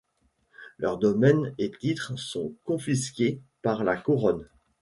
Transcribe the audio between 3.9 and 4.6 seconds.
Couronne.